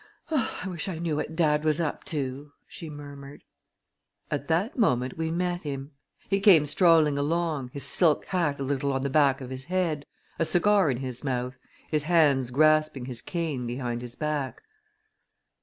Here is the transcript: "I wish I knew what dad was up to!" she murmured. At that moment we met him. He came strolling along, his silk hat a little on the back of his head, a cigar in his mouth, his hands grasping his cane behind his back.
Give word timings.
"I 0.31 0.65
wish 0.67 0.87
I 0.89 0.97
knew 0.97 1.15
what 1.17 1.35
dad 1.35 1.63
was 1.63 1.79
up 1.79 2.05
to!" 2.05 2.53
she 2.67 2.89
murmured. 2.89 3.43
At 4.31 4.47
that 4.47 4.75
moment 4.75 5.15
we 5.15 5.29
met 5.29 5.61
him. 5.61 5.91
He 6.27 6.39
came 6.39 6.65
strolling 6.65 7.19
along, 7.19 7.69
his 7.71 7.83
silk 7.83 8.25
hat 8.25 8.59
a 8.59 8.63
little 8.63 8.93
on 8.93 9.03
the 9.03 9.11
back 9.11 9.41
of 9.41 9.51
his 9.51 9.65
head, 9.65 10.07
a 10.39 10.45
cigar 10.45 10.89
in 10.89 10.97
his 10.97 11.23
mouth, 11.23 11.59
his 11.91 12.01
hands 12.01 12.49
grasping 12.49 13.05
his 13.05 13.21
cane 13.21 13.67
behind 13.67 14.01
his 14.01 14.15
back. 14.15 14.63